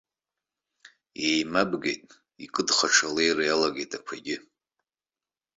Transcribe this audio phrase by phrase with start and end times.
[1.27, 2.07] Еимабгааит,
[2.43, 4.37] икыдхаҽа алеира иалагеит ақәагьы.